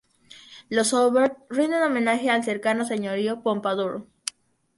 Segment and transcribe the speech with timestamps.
[0.67, 4.07] Los Aubert rinden homenaje al cercano señorío de Pompadour.